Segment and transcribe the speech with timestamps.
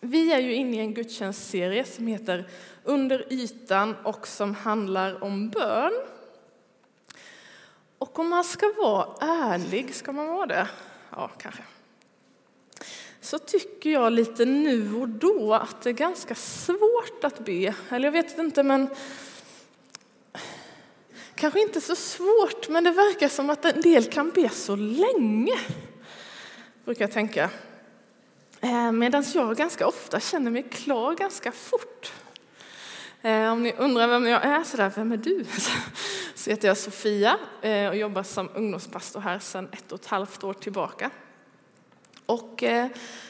[0.00, 2.48] Vi är ju inne i en gudstjänstserie som heter
[2.84, 5.92] Under ytan och som handlar om bön.
[7.98, 10.68] Och om man ska vara ärlig, ska man vara det?
[11.10, 11.62] Ja, kanske.
[13.20, 17.74] Så tycker jag lite nu och då att det är ganska svårt att be.
[17.90, 18.88] Eller jag vet inte, men
[21.34, 25.58] kanske inte så svårt, men det verkar som att en del kan be så länge,
[26.84, 27.50] brukar jag tänka.
[28.60, 32.12] Eh, medan jag ganska ofta känner mig klar ganska fort.
[33.22, 35.44] Eh, om ni undrar vem jag är, så där, vem är du?
[36.34, 40.44] Så heter jag Sofia eh, och jobbar som ungdomspastor här sedan ett och ett halvt
[40.44, 41.10] år tillbaka.
[42.26, 42.64] Och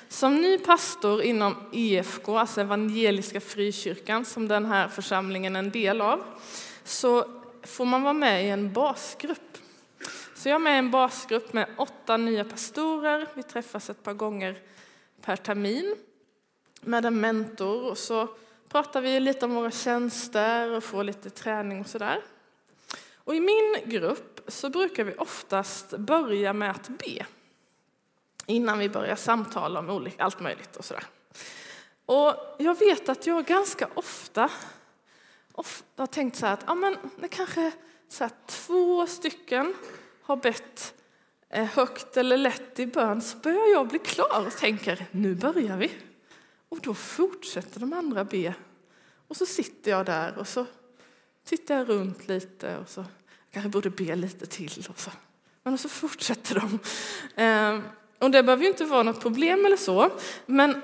[0.09, 6.01] som ny pastor inom EFK, alltså Evangeliska Frikyrkan, som den här församlingen är en del
[6.01, 6.24] av,
[6.85, 7.24] så
[7.62, 9.59] får man vara med i en basgrupp.
[10.35, 13.27] Så jag är med i en basgrupp med åtta nya pastorer.
[13.35, 14.59] Vi träffas ett par gånger
[15.23, 15.97] per termin
[16.80, 18.29] med en mentor och så
[18.69, 22.23] pratar vi lite om våra tjänster och får lite träning och sådär.
[23.15, 27.27] Och i min grupp så brukar vi oftast börja med att be
[28.46, 31.04] innan vi börjar samtala om allt möjligt och sådär.
[32.07, 34.51] Och jag vet att jag ganska ofta,
[35.52, 37.73] ofta har tänkt så här att ja, men det kanske
[38.09, 39.74] så här, två stycken
[40.23, 40.95] har bett
[41.51, 45.76] Eh, högt eller lätt i bön så börjar jag bli klar och tänker nu börjar
[45.76, 45.90] vi.
[46.68, 48.54] Och då fortsätter de andra be.
[49.29, 50.66] Och så sitter jag där och så
[51.45, 54.87] tittar jag runt lite och så jag kanske borde be lite till.
[54.88, 55.10] Och så.
[55.62, 56.78] Men så fortsätter de.
[57.37, 57.82] Ehm,
[58.18, 60.10] och det behöver ju inte vara något problem eller så,
[60.46, 60.82] men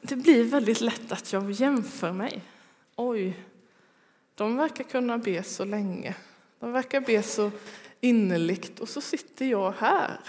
[0.00, 2.42] det blir väldigt lätt att jag jämför mig.
[2.96, 3.44] Oj,
[4.34, 6.14] de verkar kunna be så länge.
[6.60, 7.50] De verkar be så
[8.00, 10.20] innerligt och så sitter jag här.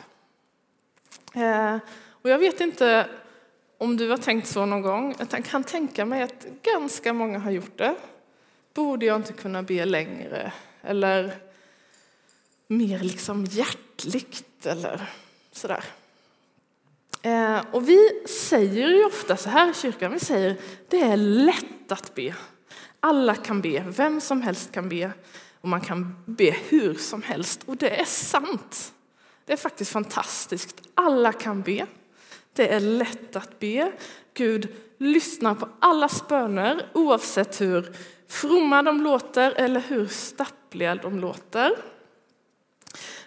[1.33, 1.77] Eh,
[2.21, 3.09] och jag vet inte
[3.77, 5.15] om du har tänkt så någon gång.
[5.31, 7.95] Jag kan tänka mig att ganska många har gjort det.
[8.73, 10.51] Borde jag inte kunna be längre?
[10.81, 11.35] Eller
[12.67, 15.09] mer liksom hjärtligt eller
[15.51, 15.83] sådär.
[17.21, 20.55] Eh, och vi säger ju ofta så här i kyrkan, vi säger
[20.87, 22.35] det är lätt att be.
[22.99, 25.11] Alla kan be, vem som helst kan be
[25.61, 27.63] och man kan be hur som helst.
[27.65, 28.93] Och det är sant.
[29.45, 30.81] Det är faktiskt fantastiskt.
[30.93, 31.85] Alla kan be.
[32.53, 33.91] Det är lätt att be.
[34.33, 37.95] Gud lyssnar på allas böner oavsett hur
[38.27, 41.71] fromma de låter eller hur stappliga de låter.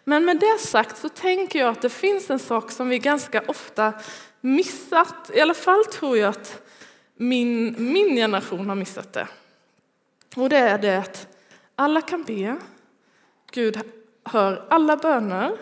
[0.04, 3.42] Men med det sagt så tänker jag att det finns en sak som vi ganska
[3.46, 3.92] ofta
[4.40, 5.30] missat.
[5.34, 6.62] I alla fall tror jag att
[7.16, 9.28] min, min generation har missat det.
[10.36, 11.21] Och det är det att
[11.82, 12.56] alla kan be.
[13.50, 13.80] Gud
[14.24, 15.56] hör alla böner.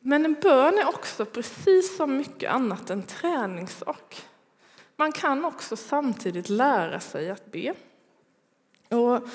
[0.00, 4.22] Men en bön är också precis som mycket annat en träningssak.
[4.96, 7.74] Man kan också samtidigt lära sig att be.
[8.88, 9.28] Och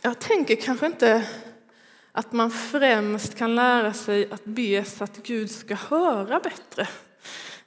[0.00, 1.28] jag tänker kanske inte
[2.12, 6.88] att man främst kan lära sig att be så att Gud ska höra bättre.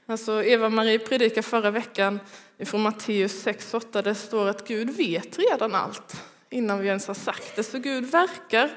[0.05, 2.19] Alltså Eva-Marie predikade förra veckan
[2.65, 7.55] från Matteus 6.8 det står att Gud vet redan allt innan vi ens har sagt
[7.55, 7.63] det.
[7.63, 8.71] Så Gud verkar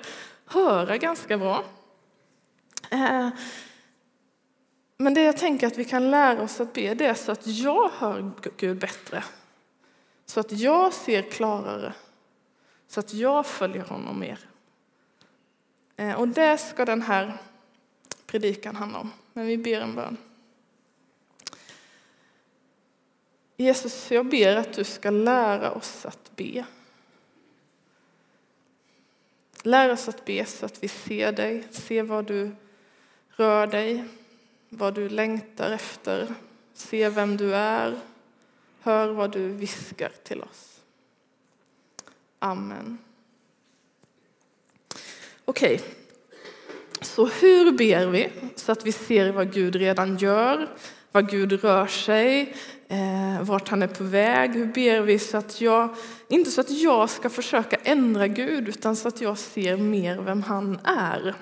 [0.46, 1.64] höra ganska bra.
[2.90, 3.28] Eh,
[4.96, 7.46] men det jag tänker att vi kan lära oss att be det är så att
[7.46, 9.24] jag hör Gud bättre.
[10.26, 11.94] Så att jag ser klarare.
[12.88, 14.38] Så att jag följer honom mer.
[15.96, 17.38] Eh, och det ska den här
[18.26, 19.10] predikan handla om.
[19.32, 20.16] Men vi ber en bön.
[23.56, 26.64] Jesus, jag ber att du ska lära oss att be.
[29.62, 32.50] Lär oss att be så att vi ser dig, ser vad du
[33.28, 34.04] rör dig,
[34.68, 36.34] vad du längtar efter,
[36.74, 38.00] ser vem du är,
[38.80, 40.80] hör vad du viskar till oss.
[42.38, 42.98] Amen.
[45.44, 45.88] Okej, okay.
[47.00, 50.68] så hur ber vi så att vi ser vad Gud redan gör,
[51.12, 52.56] var Gud rör sig,
[52.88, 54.50] eh, vart han är på väg.
[54.50, 55.96] Hur ber vi så att jag,
[56.28, 60.42] inte så att jag ska försöka ändra Gud, utan så att jag ser mer vem
[60.42, 61.34] han är.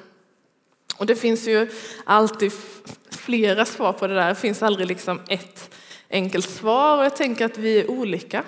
[0.97, 1.69] Och det finns ju
[2.05, 2.53] alltid
[3.11, 4.29] flera svar på det där.
[4.29, 5.75] Det finns aldrig liksom ett
[6.11, 6.99] enkelt svar.
[6.99, 8.45] Och jag tänker att vi är olika.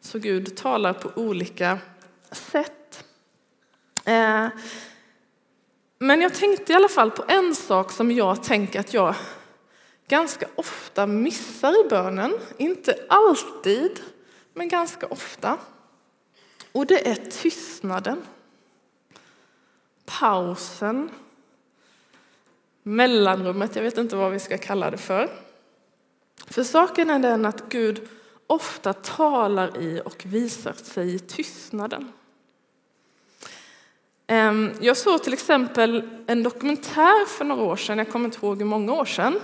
[0.00, 1.78] Så Gud talar på olika
[2.32, 3.04] sätt.
[4.04, 4.48] Eh,
[5.98, 9.14] men jag tänkte i alla fall på en sak som jag tänker att jag
[10.08, 12.38] ganska ofta missar i bönen.
[12.56, 14.00] Inte alltid,
[14.52, 15.58] men ganska ofta.
[16.72, 18.22] Och det är tystnaden.
[20.04, 21.10] Pausen.
[22.82, 25.30] Mellanrummet, jag vet inte vad vi ska kalla det för.
[26.46, 28.08] För saken är den att Gud
[28.46, 32.12] ofta talar i och visar sig i tystnaden.
[34.26, 38.58] Ehm, jag såg till exempel en dokumentär för några år sedan, jag kommer inte ihåg
[38.58, 39.40] hur många år sedan.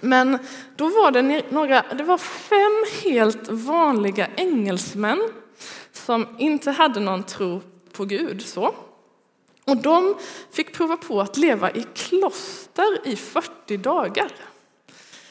[0.00, 0.38] Men
[0.76, 5.20] då var det, några, det var fem helt vanliga engelsmän
[5.92, 7.60] som inte hade någon tro
[7.92, 8.46] på Gud.
[8.46, 8.74] Så.
[9.64, 10.14] Och de
[10.50, 14.32] fick prova på att leva i kloster i 40 dagar.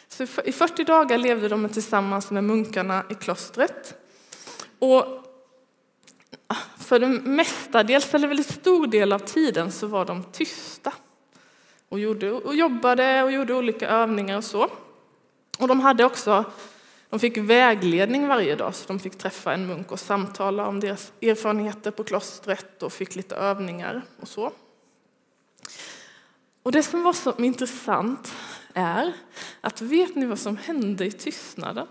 [0.07, 3.93] Så I 40 dagar levde de tillsammans med munkarna i klostret.
[4.79, 5.03] Och
[6.47, 10.93] ah, för det mestadels, eller väldigt stor del av tiden, så var de tysta.
[11.89, 14.69] Och, gjorde, och jobbade och gjorde olika övningar och så.
[15.59, 16.45] Och de hade också
[17.09, 21.13] de fick vägledning varje dag, så de fick träffa en munk och samtala om deras
[21.21, 24.51] erfarenheter på klostret och fick lite övningar och så.
[26.63, 28.33] Och det som var så intressant
[28.73, 29.13] är
[29.61, 31.87] att vet ni vad som hände i tystnaden?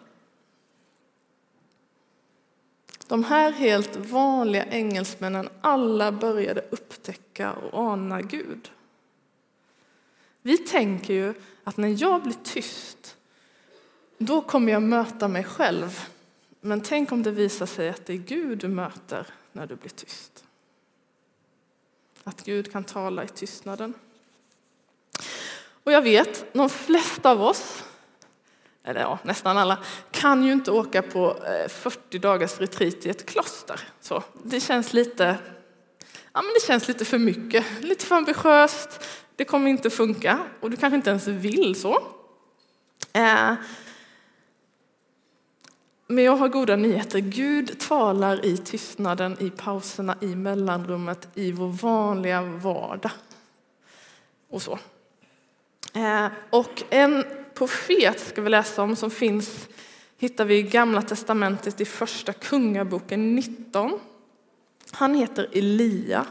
[3.09, 8.71] De här helt vanliga engelsmännen, alla började upptäcka och ana Gud.
[10.47, 11.35] Vi tänker ju
[11.65, 13.17] att när jag blir tyst,
[14.19, 16.01] då kommer jag möta mig själv.
[16.61, 19.91] Men tänk om det visar sig att det är Gud du möter när du blir
[19.91, 20.45] tyst.
[22.25, 23.95] Att Gud kan tala i tystnaden.
[25.85, 27.85] Och jag vet, de flesta av oss,
[28.85, 29.79] eller ja, nästan alla,
[30.11, 33.81] kan ju inte åka på eh, 40 dagars retreat i ett kloster.
[34.01, 35.39] Så det känns lite,
[36.33, 39.01] ja, men det känns lite för mycket, lite för ambitiöst.
[39.37, 41.95] Det kommer inte funka och du kanske inte ens vill så.
[43.13, 43.55] Eh,
[46.07, 47.19] men jag har goda nyheter.
[47.19, 53.13] Gud talar i tystnaden, i pauserna, i mellanrummet, i vår vanliga vardag.
[54.51, 54.79] Och så.
[55.93, 57.25] Eh, och en
[57.55, 59.69] profet ska vi läsa om som finns,
[60.19, 64.01] hittar vi i Gamla testamentet i Första Kungaboken 19.
[64.93, 66.27] Han heter Elia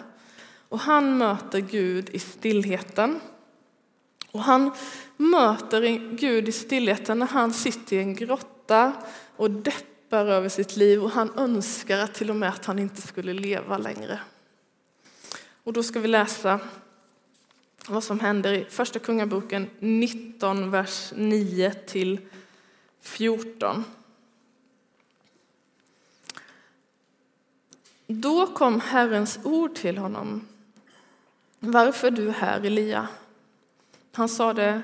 [0.69, 3.19] och han möter Gud i stillheten.
[4.31, 4.71] Och han
[5.17, 8.93] möter Gud i stillheten när han sitter i en grotta
[9.35, 13.01] och deppar över sitt liv och han önskar att till och med att han inte
[13.01, 14.19] skulle leva längre.
[15.63, 16.59] Och då ska vi läsa
[17.87, 22.19] vad som händer i Första Kungaboken 19, vers 9 till
[23.01, 23.83] 14.
[28.07, 30.47] Då kom Herrens ord till honom.
[31.65, 33.07] Varför är du här, Elia?
[34.11, 34.81] Han sade,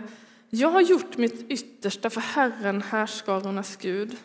[0.49, 4.17] jag har gjort mitt yttersta för Herren, härskarornas Gud.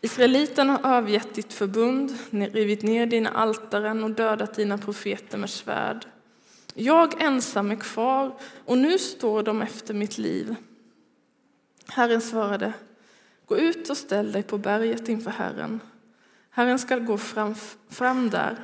[0.00, 6.06] Israeliterna har övergett ditt förbund, rivit ner dina altaren och dödat dina profeter med svärd.
[6.74, 10.54] Jag ensam är kvar och nu står de efter mitt liv.
[11.88, 12.72] Herren svarade,
[13.46, 15.80] gå ut och ställ dig på berget inför Herren.
[16.50, 17.54] Herren skall gå fram,
[17.88, 18.58] fram där.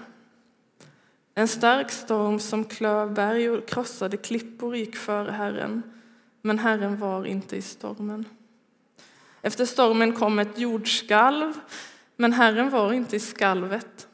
[1.41, 5.83] En stark storm som klöv berg och krossade klippor gick före Herren,
[6.43, 8.25] men Herren var inte i stormen.
[9.43, 11.53] Efter stormen kom ett jordskalv,
[12.17, 14.09] men Herren var inte i skalvet.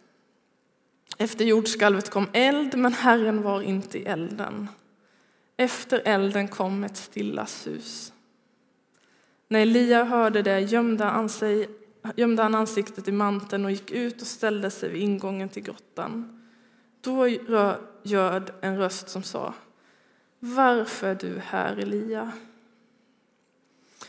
[1.19, 4.69] Efter jordskalvet kom eld, men Herren var inte i elden.
[5.57, 8.13] Efter elden kom ett stilla sus.
[9.49, 11.69] När Elia hörde det gömde han, sig,
[12.17, 16.36] gömde han ansiktet i manteln och gick ut och ställde sig vid ingången till grottan.
[17.07, 17.29] Då
[18.03, 19.55] ljöd en röst som sa
[20.39, 22.33] Varför är du här, Elia?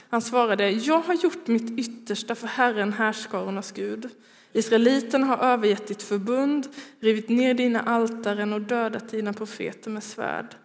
[0.09, 4.09] Han svarade, jag har gjort mitt yttersta för Herren, härskarornas Gud.
[4.51, 6.67] Israeliterna har övergett ditt förbund,
[6.99, 10.55] rivit ner dina altaren och dödat dina profeter med svärd.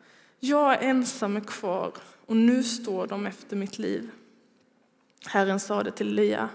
[0.41, 1.93] Jag är ensam är kvar
[2.27, 4.11] och nu står de efter mitt liv.
[5.27, 6.49] Herren sade till Elia,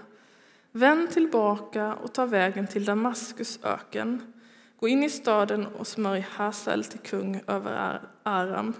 [0.72, 4.32] vänd tillbaka och ta vägen till Damaskus öken.
[4.80, 8.74] Gå in i staden och smörj Hasael till kung över Aram.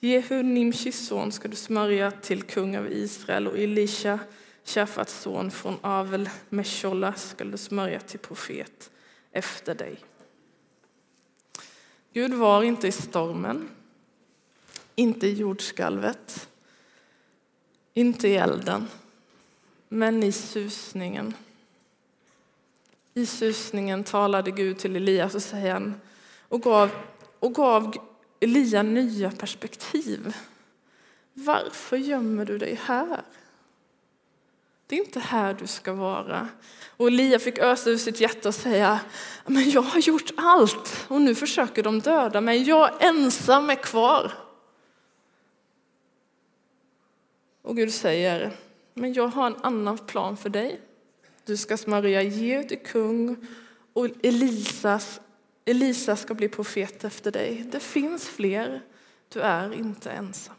[0.00, 4.18] Jehu, Nimshis son, ska du smörja till kung över Israel och Elisha,
[4.64, 8.90] Shafats son från Avel Mesholla, ska du smörja till profet
[9.32, 9.96] efter dig.
[12.12, 13.68] Gud var inte i stormen,
[14.94, 16.48] inte i jordskalvet,
[17.94, 18.88] inte i elden,
[19.88, 21.34] men i susningen.
[23.18, 26.00] I susningen talade Gud till Elias och, säger han,
[26.48, 26.90] och, gav,
[27.38, 27.94] och gav
[28.40, 30.36] Elia nya perspektiv.
[31.32, 33.22] Varför gömmer du dig här?
[34.86, 36.48] Det är inte här du ska vara.
[36.96, 39.00] Och Elia fick ösa ur sitt hjärta och säga,
[39.46, 42.62] men jag har gjort allt och nu försöker de döda mig.
[42.62, 44.32] Jag ensam är kvar.
[47.62, 48.56] Och Gud säger,
[48.94, 50.80] men jag har en annan plan för dig.
[51.48, 53.36] Du ska smörja Geo till kung
[53.92, 55.20] och Elisas,
[55.64, 57.64] Elisa ska bli profet efter dig.
[57.72, 58.82] Det finns fler.
[59.28, 60.54] Du är inte ensam.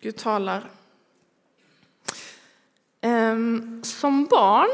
[0.00, 0.70] Gud talar.
[3.00, 4.70] Ehm, som barn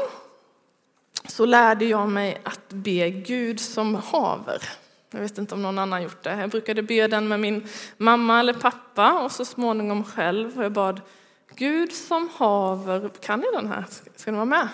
[1.25, 4.69] så lärde jag mig att be Gud som haver.
[5.11, 6.35] Jag vet inte om någon annan gjort det.
[6.35, 10.61] Jag brukade be den med min mamma eller pappa och så småningom själv.
[10.61, 11.01] Jag bad
[11.55, 13.85] Gud som haver, kan ni den här?
[14.15, 14.67] Ska ni vara med?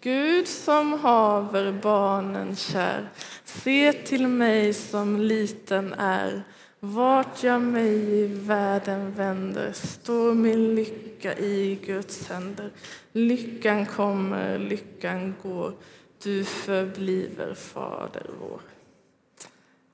[0.00, 3.08] Gud som haver barnen kär,
[3.44, 6.42] se till mig som liten är.
[6.80, 12.70] Vart jag mig i världen vänder står min lycka i Guds händer.
[13.12, 15.72] Lyckan kommer, lyckan går,
[16.22, 18.60] du förbliver Fader vår.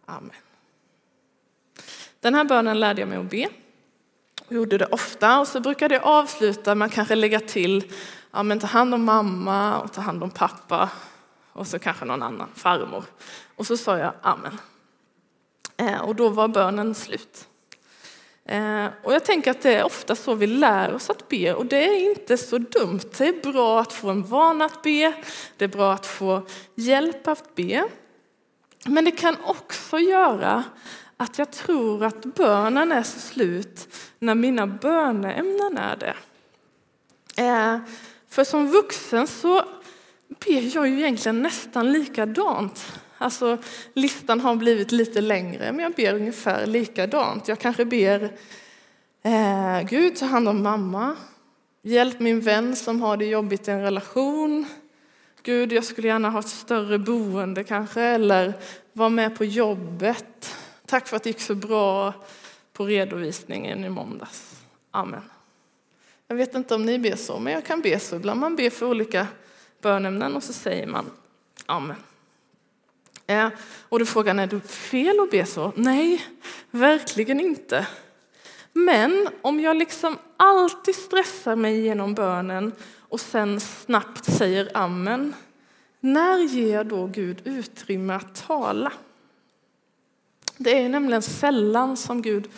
[0.07, 0.31] Amen.
[2.21, 3.49] Den här bönen lärde jag mig att be.
[4.49, 7.93] Jag gjorde det ofta och så brukade jag avsluta med att kanske lägga till
[8.31, 10.91] ja, men ta hand om mamma och ta hand om pappa
[11.53, 13.05] och så kanske någon annan, farmor.
[13.57, 14.61] Och så sa jag amen.
[15.77, 17.49] Eh, och då var bönen slut.
[18.45, 21.67] Eh, och jag tänker att det är ofta så vi lär oss att be och
[21.67, 23.01] det är inte så dumt.
[23.19, 25.13] Det är bra att få en vana att be,
[25.57, 27.89] det är bra att få hjälp att be.
[28.87, 30.65] Men det kan också göra
[31.17, 36.15] att jag tror att bönen är så slut när mina böneämnen är det.
[37.43, 37.79] Eh,
[38.29, 39.65] för som vuxen så
[40.29, 42.93] ber jag ju egentligen nästan likadant.
[43.19, 43.59] Alltså,
[43.95, 47.49] listan har blivit lite längre, men jag ber ungefär likadant.
[47.49, 48.23] Jag kanske ber
[49.23, 51.17] eh, Gud, ta hand om mamma.
[51.83, 54.67] Hjälp min vän som har det jobbigt i en relation.
[55.43, 58.53] Gud, jag skulle gärna ha ett större boende kanske, eller
[58.93, 60.55] vara med på jobbet.
[60.95, 62.15] Tack för att det gick så bra
[62.73, 64.63] på redovisningen i måndags.
[64.91, 65.23] Amen.
[66.27, 68.17] Jag vet inte om ni ber så, men jag kan be så.
[68.17, 69.27] Ibland man ber för olika
[69.83, 71.11] bönämnen och så säger man
[71.67, 71.97] amen.
[73.27, 73.49] Eh,
[73.89, 75.73] och då frågar är det fel att be så?
[75.77, 76.27] Nej,
[76.71, 77.87] verkligen inte.
[78.73, 85.35] Men om jag liksom alltid stressar mig genom bönen och sen snabbt säger amen,
[86.01, 88.93] när ger jag då Gud utrymme att tala?
[90.57, 92.49] Det är nämligen sällan som Gud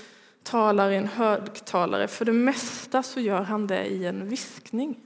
[0.43, 2.09] talar i en högtalare.
[2.09, 4.97] För det mesta så gör han det i en viskning.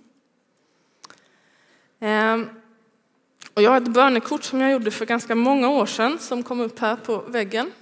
[2.00, 2.48] Ehm,
[3.54, 6.60] och jag har ett bönekort som jag gjorde för ganska många år sedan som kom
[6.60, 7.72] upp här på väggen.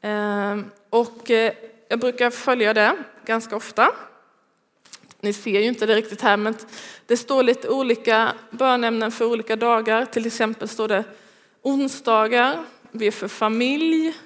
[0.00, 1.52] Ehm, och eh,
[1.88, 3.90] jag brukar följa det ganska ofta.
[5.20, 6.54] Ni ser ju inte det riktigt här, men
[7.06, 10.04] det står lite olika bönämnen för olika dagar.
[10.04, 11.04] Till exempel står det
[11.62, 14.16] onsdagar, be för familj,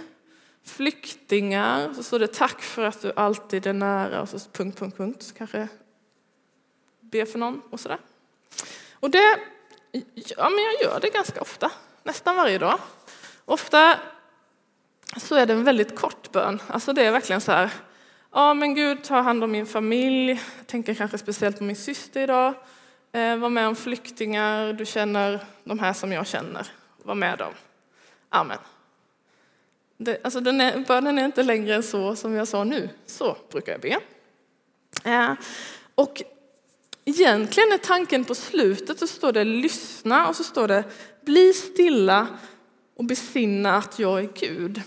[0.64, 4.96] flyktingar, så står det tack för att du alltid är nära och så punkt, punkt,
[4.96, 5.23] punkt.
[5.23, 5.68] Så kanske
[7.00, 7.99] be för någon och sådär.
[8.92, 9.38] Och det,
[10.14, 12.78] ja men jag gör det ganska ofta, nästan varje dag.
[13.44, 13.99] Ofta
[15.16, 16.62] så är det en väldigt kort bön.
[16.66, 17.70] Alltså det är verkligen så här,
[18.32, 22.20] ja men Gud ta hand om min familj, jag tänker kanske speciellt på min syster
[22.20, 22.54] idag.
[23.12, 26.66] Eh, var med om flyktingar, du känner de här som jag känner,
[27.02, 27.52] var med dem.
[28.36, 28.58] Amen.
[29.96, 32.88] Det, alltså den är, bönen är inte längre än så som jag sa nu.
[33.06, 34.00] Så brukar jag be.
[35.10, 35.32] Eh,
[35.94, 36.22] och
[37.04, 40.84] egentligen är tanken på slutet så står det lyssna och så står det
[41.22, 42.26] bli stilla
[42.96, 44.82] och besinna att jag är Gud.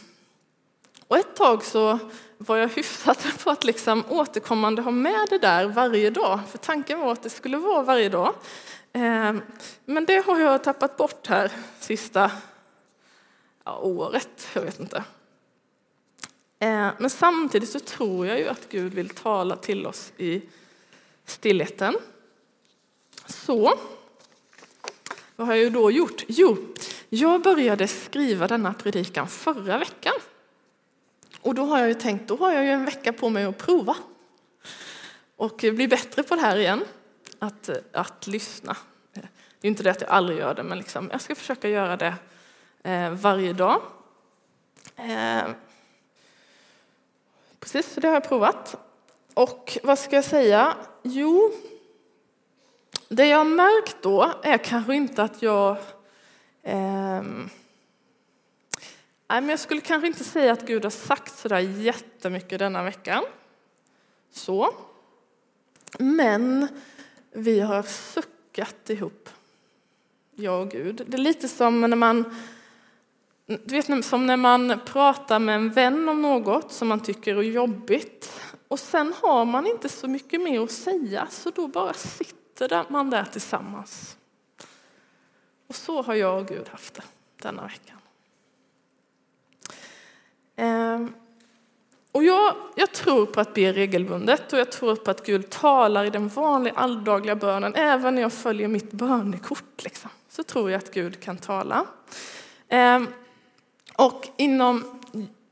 [1.08, 2.00] Och ett tag så
[2.38, 7.00] var jag hyfsat på att liksom återkommande ha med det där varje dag, för tanken
[7.00, 8.34] var att det skulle vara varje dag.
[8.94, 9.34] Eh,
[9.86, 12.32] men det har jag tappat bort här sista
[13.70, 14.98] ja, året, jag vet inte.
[16.60, 20.42] Eh, men samtidigt så tror jag ju att Gud vill tala till oss i
[21.26, 21.96] stillheten.
[23.26, 23.80] Så,
[25.36, 26.24] vad har jag då gjort?
[26.28, 26.58] Jo,
[27.10, 30.14] jag började skriva denna predikan förra veckan.
[31.42, 33.58] Och då har jag ju tänkt, då har jag ju en vecka på mig att
[33.58, 33.96] prova
[35.36, 36.86] och bli bättre på det här igen,
[37.40, 38.78] att, eh, att lyssna.
[39.62, 41.98] Det är inte det att jag aldrig gör det, men liksom, jag ska försöka göra
[41.98, 42.16] det
[42.84, 43.82] Eh, varje dag.
[44.96, 45.44] Eh,
[47.60, 48.76] precis, så det har jag provat.
[49.34, 50.78] Och vad ska jag säga?
[51.04, 51.52] Jo,
[53.10, 55.78] det jag har märkt då är kanske inte att jag...
[56.64, 57.22] Eh,
[59.28, 62.84] nej, men jag skulle kanske inte säga att Gud har sagt så där jättemycket denna
[62.84, 63.24] veckan.
[64.32, 64.74] Så.
[66.00, 66.68] Men
[67.32, 69.30] vi har suckat ihop,
[70.36, 71.02] jag och Gud.
[71.08, 72.36] Det är lite som när man
[73.50, 77.42] du vet, som när man pratar med en vän om något som man tycker är
[77.42, 82.86] jobbigt och sen har man inte så mycket mer att säga så då bara sitter
[82.90, 84.18] man där tillsammans.
[85.68, 87.04] Och så har jag och Gud haft det
[87.42, 87.98] denna veckan.
[90.56, 91.14] Ehm,
[92.12, 96.06] och jag, jag, tror på att be regelbundet och jag tror på att Gud talar
[96.06, 97.76] i den vanliga alldagliga bönen.
[97.76, 101.86] Även när jag följer mitt bönekort liksom, så tror jag att Gud kan tala.
[102.68, 103.08] Ehm,
[104.00, 104.84] och inom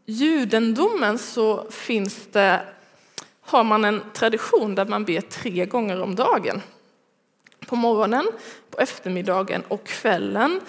[0.06, 2.62] judendomen så finns det,
[3.42, 6.62] har man en tradition där man ber tre gånger om dagen.
[7.68, 8.28] På morgonen,
[8.72, 10.62] på eftermiddagen och kvällen.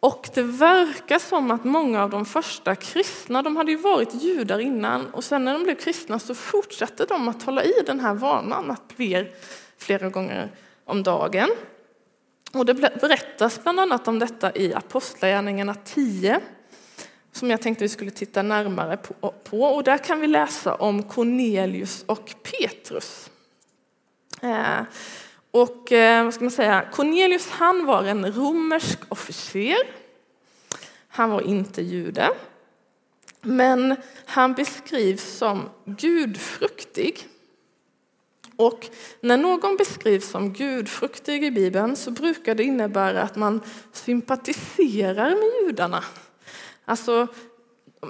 [0.00, 4.58] Och det verkar som att många av de första kristna, de hade ju varit judar
[4.58, 8.14] innan och sen när de blev kristna så fortsatte de att hålla i den här
[8.14, 9.26] vanan att be
[9.78, 10.50] flera gånger
[10.84, 11.48] om dagen.
[12.52, 16.40] Och det berättas bland annat om detta i Apostlagärningarna 10
[17.36, 18.96] som jag tänkte vi skulle titta närmare
[19.44, 19.62] på.
[19.62, 23.30] Och där kan vi läsa om Cornelius och Petrus.
[24.42, 24.82] Eh,
[25.50, 26.84] och eh, vad ska man säga?
[26.92, 29.76] Cornelius han var en romersk officer.
[31.08, 32.30] Han var inte jude.
[33.40, 37.28] Men han beskrivs som gudfruktig.
[38.56, 38.88] Och
[39.20, 43.60] när någon beskrivs som gudfruktig i Bibeln så brukar det innebära att man
[43.92, 46.04] sympatiserar med judarna.
[46.88, 47.26] Alltså,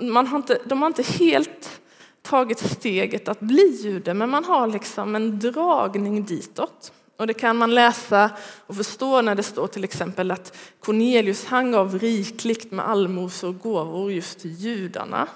[0.03, 1.81] man har inte, de har inte helt
[2.23, 6.93] tagit steget att bli jude, men man har liksom en dragning ditåt.
[7.17, 8.31] Och det kan man läsa
[8.67, 13.59] och förstå när det står till exempel att Cornelius han gav rikligt med allmosor och
[13.59, 15.29] gåvor just till judarna.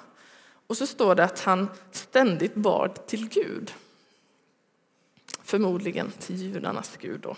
[0.67, 3.73] Och så står det att han ständigt bad till Gud.
[5.43, 7.21] Förmodligen till judarnas Gud.
[7.21, 7.37] Då.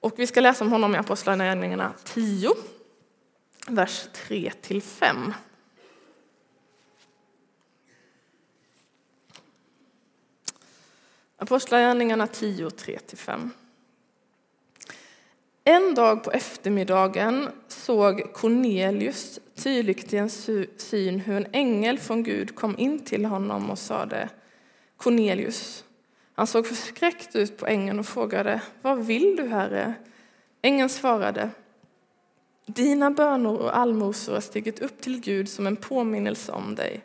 [0.00, 2.50] Och vi ska läsa om honom i Apostlagärningarna 10,
[3.66, 5.32] vers 3-5.
[11.36, 13.50] Apostlagärningarna 10, 3-5.
[15.64, 20.30] En dag på eftermiddagen såg Cornelius tydligt i en
[20.76, 24.28] syn hur en ängel från Gud kom in till honom och sade
[24.96, 25.84] Cornelius.
[26.34, 29.94] Han såg förskräckt ut på ängeln och frågade Vad vill du, Herre?
[30.62, 31.50] Ängeln svarade
[32.66, 37.04] dina bönor och allmosor har stigit upp till Gud som en påminnelse om dig.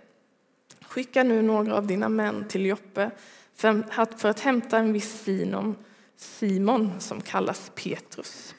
[0.81, 3.11] Skicka nu några av dina män till Joppe
[3.55, 5.75] för att hämta en viss Simon,
[6.17, 8.55] Simon som kallas Petrus.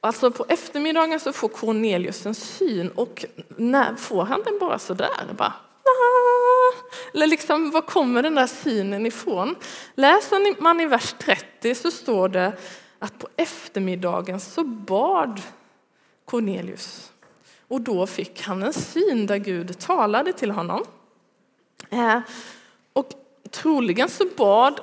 [0.00, 3.24] Alltså på eftermiddagen så får Cornelius en syn och
[3.56, 5.34] när får han den bara så där?
[5.38, 5.54] Bara,
[7.14, 9.54] Eller liksom, var kommer den där synen ifrån?
[9.94, 12.52] Läser man i vers 30 så står det
[12.98, 15.40] att på eftermiddagen så bad
[16.26, 17.12] Cornelius
[17.68, 20.84] och då fick han en syn där Gud talade till honom.
[21.90, 22.20] Eh,
[22.92, 23.12] och
[23.50, 24.80] Troligen så bad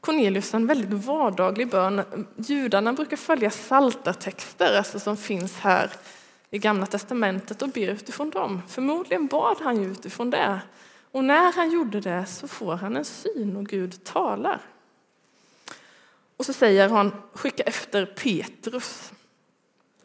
[0.00, 2.26] Cornelius en väldigt vardaglig bön.
[2.36, 5.90] Judarna brukar följa saltartexter alltså som finns här
[6.50, 8.62] i Gamla testamentet och ber utifrån dem.
[8.68, 10.60] Förmodligen bad han ju utifrån det.
[11.12, 14.60] Och när han gjorde det så får han en syn och Gud talar.
[16.36, 19.12] Och så säger han, skicka efter Petrus.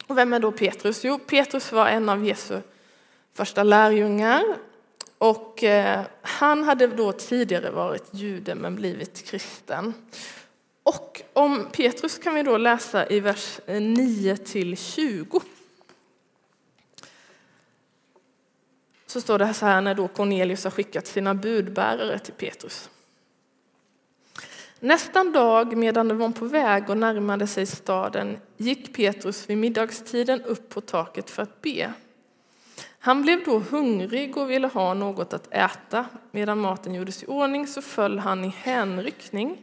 [0.06, 1.04] Och vem är då Petrus?
[1.04, 2.60] Jo, Petrus var en av Jesu
[3.32, 4.44] första lärjungar
[5.18, 9.94] och eh, han hade då tidigare varit jude men blivit kristen.
[10.82, 15.40] Och om Petrus kan vi då läsa i vers eh, 9 till 20.
[19.06, 22.90] Så står det så här när då Cornelius har skickat sina budbärare till Petrus.
[24.86, 30.42] Nästan dag medan de var på väg och närmade sig staden gick Petrus vid middagstiden
[30.42, 31.92] upp på taket för att be.
[32.98, 36.06] Han blev då hungrig och ville ha något att äta.
[36.30, 39.58] Medan maten gjordes i ordning så föll han i hänryckning.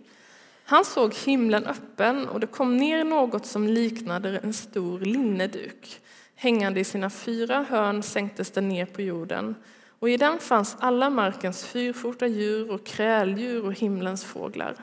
[0.63, 6.01] Han såg himlen öppen och det kom ner något som liknade en stor linneduk.
[6.36, 9.55] Hängande i sina fyra hörn sänktes den ner på jorden
[9.99, 14.75] och i den fanns alla markens fyrfota djur och kräldjur och himlens fåglar.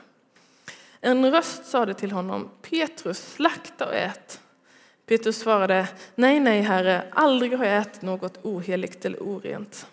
[1.01, 4.39] En röst sade till honom, Petrus, slakta och ät.
[5.05, 9.87] Petrus svarade, nej, nej, herre, aldrig har jag ätit något oheligt eller orent.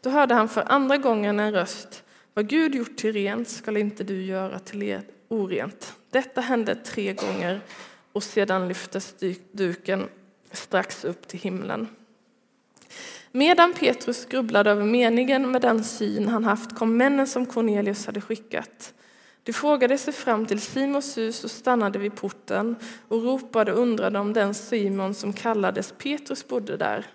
[0.00, 4.04] Då hörde han för andra gången en röst, vad Gud gjort till rent skall inte
[4.04, 5.94] du göra till orent.
[6.10, 7.60] Detta hände tre gånger
[8.12, 9.14] och sedan lyftes
[9.52, 10.08] duken
[10.50, 11.88] strax upp till himlen.
[13.32, 18.20] Medan Petrus grubblade över meningen med den syn han haft kom männen som Cornelius hade
[18.20, 18.94] skickat.
[19.42, 22.76] De frågade sig fram till Simons hus och stannade vid porten
[23.08, 27.06] och ropade och undrade om den Simon som kallades Petrus bodde där.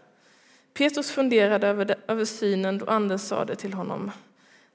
[0.74, 4.12] Petrus funderade över, det, över synen då anden sade till honom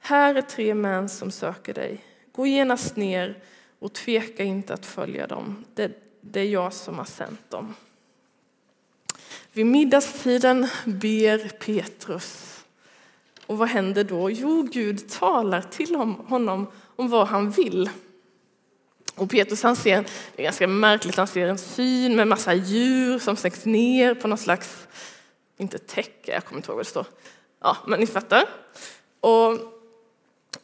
[0.05, 2.05] här är tre män som söker dig.
[2.33, 3.43] Gå genast ner
[3.79, 5.65] och tveka inte att följa dem.
[5.75, 7.75] Det, det är jag som har sänt dem.
[9.53, 12.59] Vid middagstiden ber Petrus.
[13.47, 14.31] Och vad händer då?
[14.31, 15.95] Jo, Gud talar till
[16.29, 17.90] honom om vad han vill.
[19.14, 20.05] Och Petrus han ser,
[20.37, 24.28] det är ganska märkligt, han ser en syn med massa djur som sänks ner på
[24.28, 24.87] någon slags,
[25.57, 27.07] inte täcke, jag kommer inte ihåg vad det står.
[27.61, 28.44] Ja, men ni fattar.
[29.20, 29.52] Och,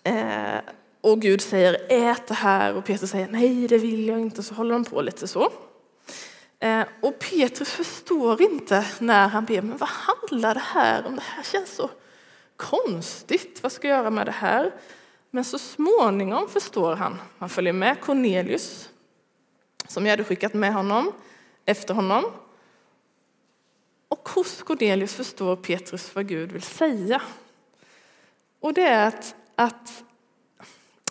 [0.08, 0.60] eh,
[1.00, 4.54] och Gud säger ät det här och Petrus säger nej, det vill jag inte, så
[4.54, 5.52] håller de på lite så.
[6.60, 11.16] Eh, och Petrus förstår inte när han ber, men vad handlar det här om?
[11.16, 11.90] Det här känns så
[12.56, 14.72] konstigt, vad ska jag göra med det här?
[15.30, 17.18] Men så småningom förstår han.
[17.38, 18.90] Han följer med Cornelius,
[19.88, 21.12] som jag hade skickat med honom,
[21.64, 22.24] efter honom.
[24.08, 27.22] Och hos Cornelius förstår Petrus vad Gud vill säga.
[28.60, 30.04] Och det är att, att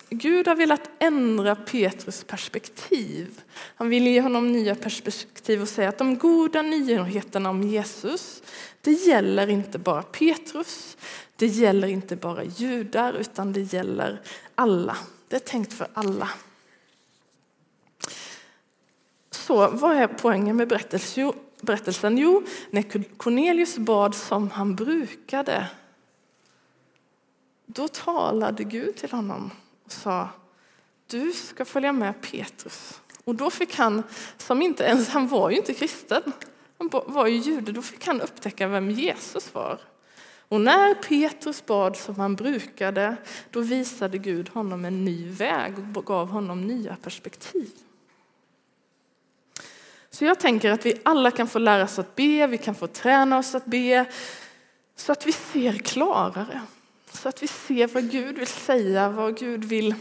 [0.10, 3.41] Gud har velat ändra Petrus perspektiv.
[3.76, 8.43] Han vill ge honom nya perspektiv och säga att de goda nyheterna om Jesus,
[8.82, 10.98] det gäller inte bara Petrus,
[11.36, 14.22] det gäller inte bara judar, utan det gäller
[14.56, 14.98] alla.
[15.28, 16.30] Det är tänkt för alla.
[19.32, 20.67] Så vad är poängen med
[21.62, 22.17] berättelsen?
[22.17, 25.67] Jo, när Cornelius bad som han brukade,
[27.65, 29.52] då talade Gud till honom
[29.88, 30.30] och sa
[31.08, 33.02] du ska följa med Petrus.
[33.23, 34.04] Och då fick han,
[34.38, 36.21] som inte ens, han var ju inte kristen,
[36.78, 39.80] han var ju jude, då fick han upptäcka vem Jesus var.
[40.50, 43.15] Och när Petrus bad som han brukade,
[43.52, 47.71] då visade Gud honom en ny väg och gav honom nya perspektiv.
[50.10, 52.88] Så jag tänker att vi alla kan få lära oss att be, vi kan få
[52.88, 54.06] träna oss att be,
[54.95, 56.62] så att vi ser klarare.
[57.17, 59.95] Så att vi ser vad Gud vill säga, vad Gud vill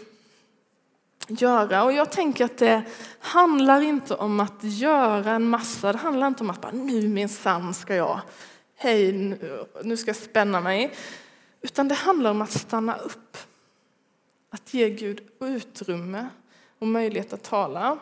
[1.28, 1.84] göra.
[1.84, 2.82] Och jag tänker att det
[3.20, 7.74] handlar inte om att göra en massa, det handlar inte om att bara, nu minsann
[7.74, 8.20] ska jag
[8.76, 9.12] hej,
[9.82, 10.94] nu ska jag spänna mig.
[11.62, 13.36] Utan det handlar om att stanna upp.
[14.50, 16.28] Att ge Gud utrymme
[16.78, 17.98] och möjlighet att tala.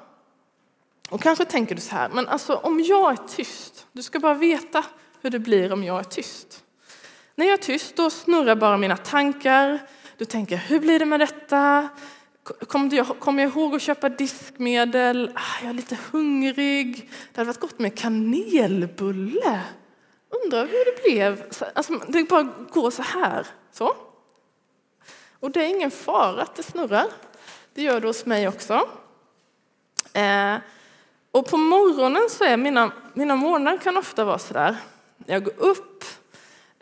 [1.10, 4.34] Och kanske tänker du så här, men alltså om jag är tyst, du ska bara
[4.34, 4.84] veta
[5.20, 6.63] hur det blir om jag är tyst.
[7.34, 9.78] När jag är tyst då snurrar bara mina tankar.
[10.16, 11.88] Du tänker, hur blir det med detta?
[12.66, 15.30] Kommer jag, kom jag ihåg att köpa diskmedel?
[15.34, 17.10] Ah, jag är lite hungrig.
[17.32, 19.60] Det hade varit gott med kanelbulle
[20.44, 21.42] undrar hur det blev.
[21.74, 22.42] Alltså, det bara
[22.72, 23.46] går så här.
[23.72, 23.96] Så.
[25.40, 27.06] Och det är ingen fara att det snurrar.
[27.74, 28.88] Det gör det hos mig också.
[30.12, 30.56] Eh,
[31.30, 34.76] och på morgonen så är mina, mina morgnar kan ofta vara så där.
[35.26, 36.04] Jag går upp,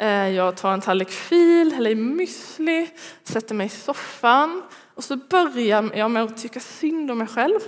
[0.02, 2.88] Eh, jag tar en tallrik fil eller müsli,
[3.24, 4.62] sätter mig i soffan
[4.94, 7.60] och så börjar jag med att tycka synd om mig själv.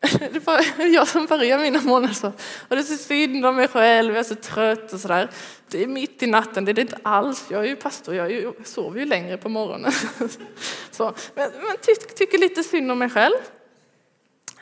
[0.32, 2.26] Det var jag som började mina månader så.
[2.68, 5.30] Och det är så synd om mig själv, jag är så trött och sådär.
[5.68, 7.46] Det är mitt i natten, det är det inte alls.
[7.50, 9.92] Jag är ju pastor, jag sover ju längre på morgonen.
[10.90, 13.36] Så, men, men ty, tycker lite synd om mig själv.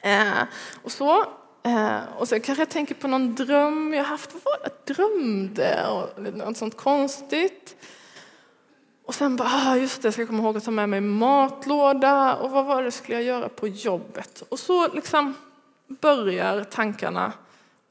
[0.03, 0.43] Eh,
[0.83, 1.27] och så.
[1.67, 4.33] Eh, och sen kanske jag tänker på någon dröm jag haft.
[4.33, 5.87] Vad jag drömde?
[5.89, 7.77] Och något sånt konstigt.
[9.05, 12.37] Och sen bara, ah, just det, jag ska komma ihåg att ta med mig matlåda
[12.37, 14.43] och vad var det skulle jag göra på jobbet?
[14.49, 15.35] Och så liksom
[15.89, 17.33] börjar tankarna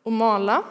[0.06, 0.64] att mala.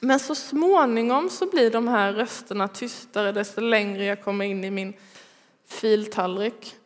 [0.00, 4.70] Men så småningom så blir de här rösterna tystare desto längre jag kommer in i
[4.70, 4.94] min
[5.68, 6.76] filtallrik.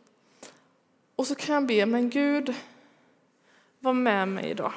[1.16, 2.54] Och så kan jag be, men Gud,
[3.80, 4.72] var med mig idag.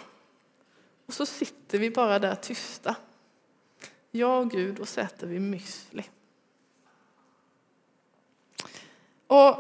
[1.09, 2.95] Och så sitter vi bara där tysta,
[4.11, 6.03] jag och Gud, och så äter vi müsli.
[9.27, 9.55] Och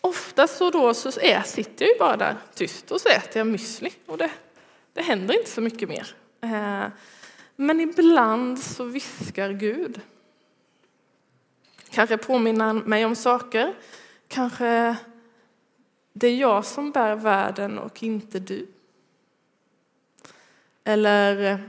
[0.00, 3.46] ofta så då så är, sitter jag ju bara där tyst och så äter jag
[3.46, 4.30] müsli och det,
[4.92, 6.14] det händer inte så mycket mer.
[6.40, 6.86] Eh,
[7.56, 10.00] men ibland så viskar Gud.
[11.90, 13.74] Kanske påminner mig om saker.
[14.28, 14.96] Kanske
[16.12, 18.66] det är jag som bär världen och inte du.
[20.84, 21.60] Eller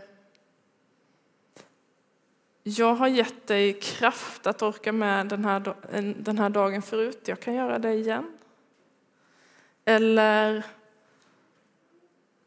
[2.64, 5.76] jag har gett dig kraft att orka med den här,
[6.24, 7.22] den här dagen förut.
[7.26, 8.38] Jag kan göra det igen.
[9.86, 10.66] Eller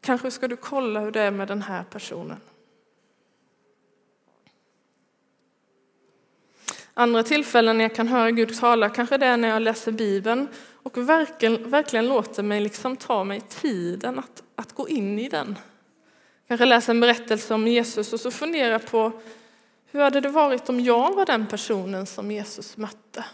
[0.01, 2.41] kanske ska du kolla hur det är med den här personen.
[6.93, 10.47] Andra tillfällen när jag kan höra Gud tala kanske det är när jag läser Bibeln
[10.71, 15.55] och verkligen, verkligen låter mig liksom ta mig tiden att, att gå in i den.
[16.47, 19.11] Kanske läsa en berättelse om Jesus och så fundera på
[19.91, 23.25] hur hade det varit om jag var den personen som Jesus mötte?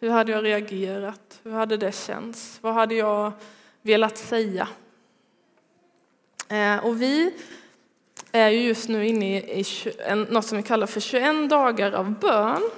[0.00, 1.40] Hur hade jag reagerat?
[1.42, 2.58] Hur hade det känts?
[2.60, 3.32] Vad hade jag
[3.82, 4.68] velat säga?
[6.48, 7.34] Eh, och vi
[8.32, 9.64] är just nu inne i
[10.28, 12.70] något som vi kallar för 21 dagar av bön.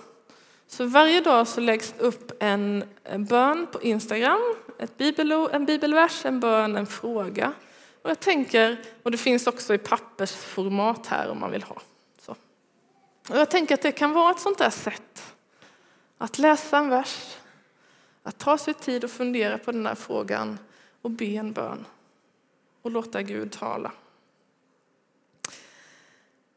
[0.66, 2.85] Så varje dag så läggs upp en
[3.16, 7.53] bön på Instagram, ett bibelord, en bibelvers, en bön, en fråga.
[8.02, 11.82] Och jag tänker, och det finns också i pappersformat här om man vill ha.
[12.18, 12.32] Så.
[13.28, 15.34] Och jag tänker att det kan vara ett sånt där sätt
[16.18, 17.36] att läsa en vers,
[18.22, 20.58] att ta sig tid och fundera på den där frågan
[21.02, 21.86] och be en bön
[22.82, 23.92] och låta Gud tala.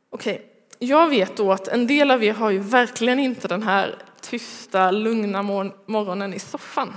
[0.10, 0.88] Okej, okay.
[0.88, 4.92] jag vet då att en del av er har ju verkligen inte den här tysta,
[4.92, 6.94] lugna morgonen i soffan.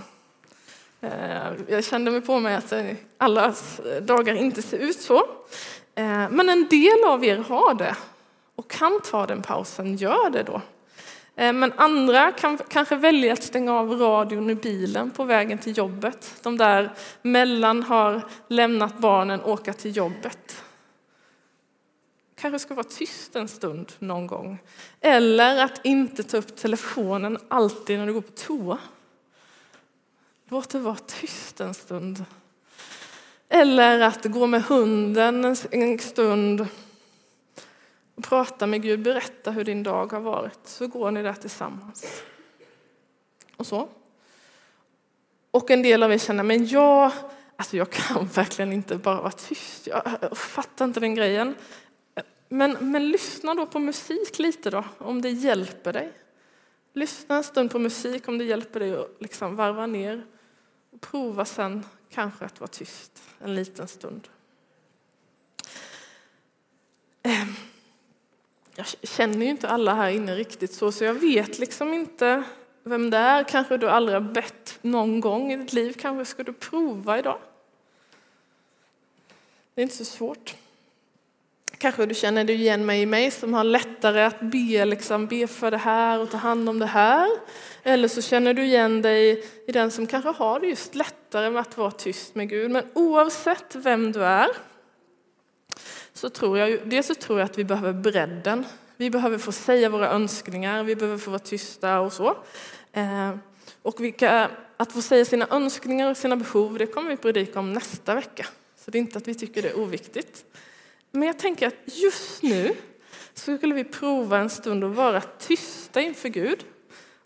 [1.07, 2.85] Eh, jag kände mig på mig att eh,
[3.19, 3.55] alla
[4.03, 5.19] dagar inte ser ut så.
[5.95, 7.97] Eh, men en del av er har det
[8.57, 10.61] och kan ta den pausen, gör det då.
[11.39, 16.35] Men andra kan kanske välja att stänga av radion i bilen på vägen till jobbet.
[16.43, 16.93] De där
[17.23, 20.63] mellan har lämnat barnen, och åka till jobbet.
[22.41, 24.59] Kanske ska vara tyst en stund någon gång.
[25.01, 28.79] Eller att inte ta upp telefonen alltid när du går på toa.
[30.49, 32.25] Låt det vara tyst en stund.
[33.49, 36.67] Eller att gå med hunden en stund
[38.15, 42.23] och prata med Gud, berätta hur din dag har varit, så går ni där tillsammans.
[43.57, 43.89] Och så.
[45.51, 47.13] Och en del av er känner, men jag,
[47.57, 51.55] alltså jag kan verkligen inte bara vara tyst, jag fattar inte den grejen.
[52.49, 56.13] Men, men lyssna då på musik lite då, om det hjälper dig.
[56.93, 60.27] Lyssna en stund på musik om det hjälper dig att liksom varva ner.
[61.01, 64.29] Prova sen kanske att vara tyst en liten stund.
[67.23, 67.55] Ehm,
[68.75, 72.45] jag känner ju inte alla här inne riktigt så, så jag vet liksom inte
[72.83, 73.45] vem det är.
[73.45, 75.93] Kanske du aldrig har bett någon gång i ditt liv.
[75.99, 77.39] Kanske ska du prova idag.
[79.75, 80.57] Det är inte så svårt.
[81.79, 85.47] Kanske du känner du igen mig i mig som har lättare att be, liksom, be
[85.47, 87.29] för det här och ta hand om det här.
[87.83, 91.61] Eller så känner du igen dig i den som kanske har det just lättare med
[91.61, 92.71] att vara tyst med Gud.
[92.71, 94.49] Men oavsett vem du är
[96.13, 98.65] så tror jag, dels så tror jag att vi behöver bredden.
[98.97, 102.37] Vi behöver få säga våra önskningar, vi behöver få vara tysta och så.
[102.93, 103.37] Eh,
[103.83, 107.73] och vilka, att få säga sina önskningar och sina behov, det kommer vi predika om
[107.73, 108.47] nästa vecka.
[108.77, 110.45] Så det är inte att vi tycker det är oviktigt.
[111.17, 112.77] Men jag tänker att just nu
[113.35, 116.65] så skulle vi prova en stund att vara tysta inför Gud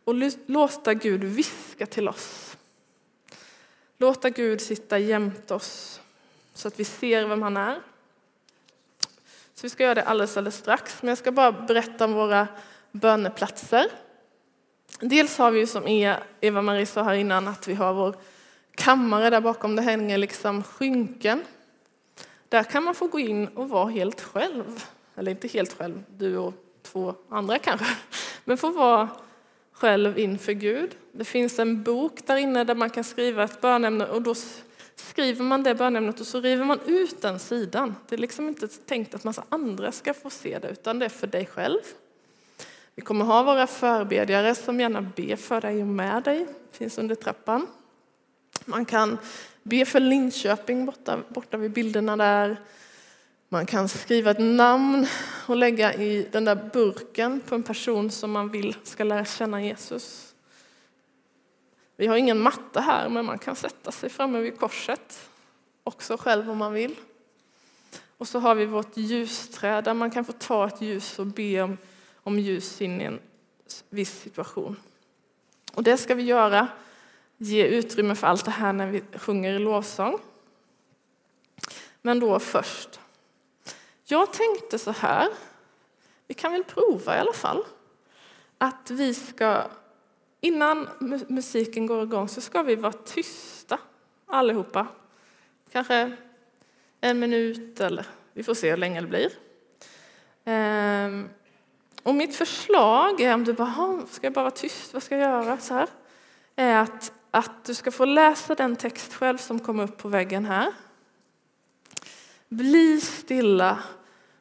[0.04, 0.14] och
[0.46, 2.56] låta Gud viska till oss.
[3.98, 6.00] Låta Gud sitta jämt oss
[6.54, 7.80] så att vi ser vem han är.
[9.54, 12.48] Så vi ska göra det alldeles, alldeles strax, men jag ska bara berätta om våra
[12.92, 13.86] böneplatser.
[15.00, 18.16] Dels har vi som e- Eva-Marie sa här innan att vi har vår
[18.74, 21.44] kammare där bakom det hänger liksom skynken
[22.50, 24.84] där kan man få gå in och vara helt själv.
[25.16, 27.86] Eller inte helt själv, du och två andra kanske.
[28.44, 29.08] Men få vara
[29.72, 30.96] själv inför Gud.
[31.12, 34.34] Det finns en bok där inne där man kan skriva ett bönämne och då
[34.96, 37.94] skriver man det bönämnet och så river man ut den sidan.
[38.08, 41.08] Det är liksom inte tänkt att massa andra ska få se det utan det är
[41.08, 41.80] för dig själv.
[42.94, 46.46] Vi kommer ha våra förbedjare som gärna ber för dig och med dig.
[46.70, 47.66] Det finns under trappan.
[48.64, 49.18] Man kan
[49.62, 52.60] Be för Linköping borta, borta vid bilderna där.
[53.48, 55.06] Man kan skriva ett namn
[55.46, 59.62] och lägga i den där burken på en person som man vill ska lära känna
[59.62, 60.34] Jesus.
[61.96, 65.28] Vi har ingen matta här, men man kan sätta sig framme vid korset
[65.84, 66.94] också själv om man vill.
[68.16, 71.62] Och så har vi vårt ljusträd där man kan få ta ett ljus och be
[71.62, 71.78] om,
[72.14, 73.18] om ljus in i en
[73.88, 74.76] viss situation.
[75.72, 76.68] Och det ska vi göra
[77.42, 80.18] ge utrymme för allt det här när vi sjunger i lovsång.
[82.02, 83.00] Men då först.
[84.04, 85.28] Jag tänkte så här,
[86.26, 87.64] vi kan väl prova i alla fall,
[88.58, 89.62] att vi ska,
[90.40, 90.88] innan
[91.28, 93.78] musiken går igång så ska vi vara tysta
[94.26, 94.86] allihopa.
[95.72, 96.16] Kanske
[97.00, 99.32] en minut eller vi får se hur länge det blir.
[100.44, 101.28] Ehm,
[102.02, 105.30] och mitt förslag är, om du bara, ska jag bara vara tyst, vad ska jag
[105.30, 105.58] göra?
[105.58, 105.88] Så här,
[106.56, 110.44] är att att du ska få läsa den text själv som kom upp på väggen
[110.44, 110.72] här.
[112.48, 113.78] Bli stilla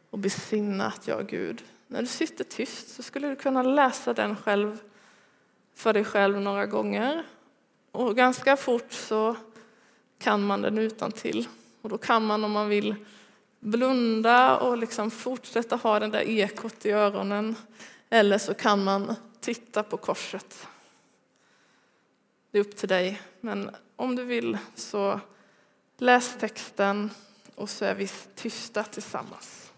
[0.09, 1.63] och besinna att jag är Gud.
[1.87, 4.77] När du sitter tyst så skulle du kunna läsa den själv
[5.75, 7.23] för dig själv några gånger.
[7.91, 9.35] Och ganska fort så
[10.19, 11.47] kan man den utan till.
[11.81, 12.95] Och då kan man om man vill
[13.59, 17.55] blunda och liksom fortsätta ha den där ekot i öronen.
[18.09, 20.67] Eller så kan man titta på korset
[22.51, 23.21] det är upp till dig.
[23.41, 25.19] Men om du vill så
[25.97, 27.09] läs texten
[27.55, 29.68] och så är vi tysta tillsammans.